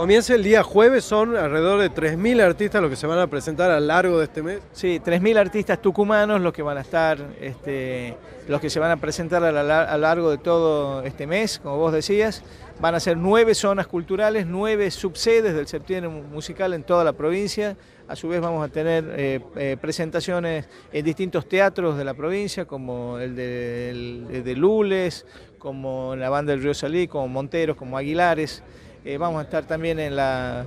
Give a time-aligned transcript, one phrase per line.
[0.00, 3.70] Comienza el día jueves, son alrededor de 3.000 artistas los que se van a presentar
[3.70, 4.60] a lo largo de este mes.
[4.72, 8.16] Sí, 3.000 artistas tucumanos los que van a estar, este,
[8.48, 11.92] los que se van a presentar a, lo largo de todo este mes, como vos
[11.92, 12.42] decías.
[12.80, 17.76] Van a ser nueve zonas culturales, nueve subsedes del septiembre musical en toda la provincia.
[18.08, 22.64] A su vez vamos a tener eh, eh, presentaciones en distintos teatros de la provincia,
[22.64, 25.26] como el de, de Lules,
[25.58, 28.62] como la banda del Río Salí, como Monteros, como Aguilares.
[29.02, 30.66] Eh, vamos a estar también en la,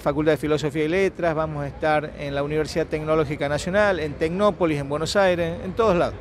[0.00, 4.78] Facultad de Filosofía y Letras, vamos a estar en la Universidad Tecnológica Nacional, en Tecnópolis,
[4.78, 6.14] en Buenos Aires, en todos lados.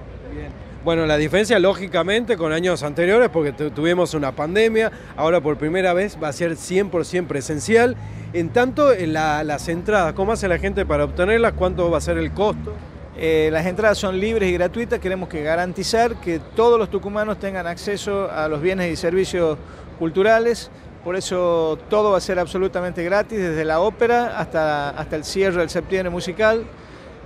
[0.85, 6.17] Bueno, la diferencia lógicamente con años anteriores, porque tuvimos una pandemia, ahora por primera vez
[6.21, 7.97] va a ser 100% presencial.
[8.31, 11.51] En tanto, en las entradas, ¿cómo hace la gente para obtenerlas?
[11.51, 12.73] ¿Cuánto va a ser el costo?
[13.17, 17.67] Eh, las entradas son libres y gratuitas, queremos que garantizar que todos los tucumanos tengan
[17.67, 19.57] acceso a los bienes y servicios
[19.99, 20.71] culturales
[21.03, 25.59] por eso todo va a ser absolutamente gratis, desde la ópera hasta, hasta el cierre
[25.59, 26.65] del septiembre musical.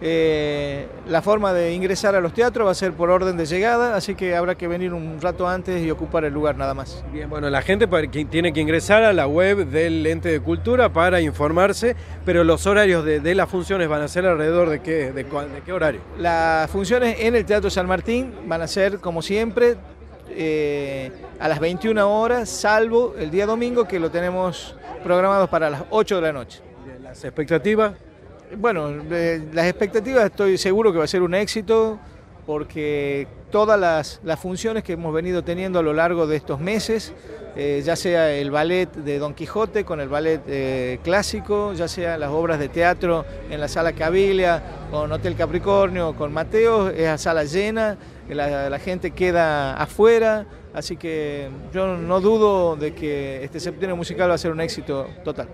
[0.02, 3.95] Eh, la forma de ingresar a los teatros va a ser por orden de llegada,
[3.95, 7.03] así que habrá que venir un rato antes y ocupar el lugar nada más.
[7.14, 7.88] Bien, bueno, la gente
[8.30, 13.05] tiene que ingresar a la web del ente de cultura para informarse, pero los horarios
[13.05, 15.25] de, las funciones van a ser alrededor de qué, de
[15.66, 16.02] qué horario.
[16.19, 19.77] Las funciones en el Teatro San Martín van a ser, como siempre,
[20.29, 25.83] eh, a las 21 horas, salvo el día domingo que lo tenemos programado para las
[25.89, 26.61] 8 de la noche.
[27.01, 27.93] ¿Las expectativas?
[28.57, 31.99] Bueno, las expectativas estoy seguro que va a ser un éxito
[32.45, 37.13] porque todas las, funciones que hemos venido teniendo a lo largo de estos meses,
[37.56, 42.17] eh, ya sea el ballet de Don Quijote con el ballet eh, clásico, ya sea
[42.17, 44.61] las obras de teatro en la sala Cabilia,
[44.92, 47.98] con Hotel Capricornio, con Mateo, es a sala llena,
[48.30, 54.30] la, la gente queda afuera, así que yo no dudo de que este septiembre musical
[54.30, 55.48] va a ser un éxito total.